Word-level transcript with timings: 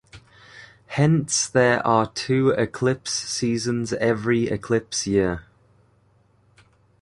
Hence 0.87 1.47
there 1.47 1.85
are 1.85 2.09
two 2.11 2.49
eclipse 2.49 3.11
seasons 3.11 3.93
every 3.93 4.47
eclipse 4.47 5.05
year. 5.05 5.43